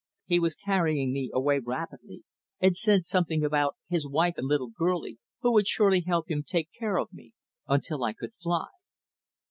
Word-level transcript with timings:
He 0.25 0.39
was 0.39 0.55
carrying 0.55 1.13
me 1.13 1.29
away 1.31 1.59
rapidly, 1.59 2.23
and 2.59 2.75
said 2.75 3.05
something 3.05 3.43
about 3.45 3.77
his 3.87 4.07
wife 4.09 4.33
and 4.37 4.47
"little 4.47 4.71
girlie," 4.71 5.19
who 5.41 5.53
would 5.53 5.67
surely 5.67 6.01
help 6.01 6.31
him 6.31 6.41
take 6.41 6.69
care 6.73 6.97
of 6.97 7.13
me 7.13 7.33
until 7.67 8.03
I 8.03 8.13
could 8.13 8.33
fly. 8.41 8.65